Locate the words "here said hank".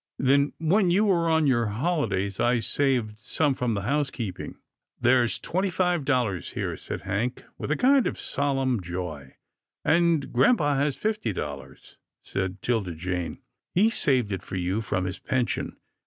6.53-7.43